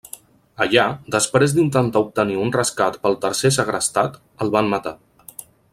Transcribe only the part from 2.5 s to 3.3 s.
rescat pel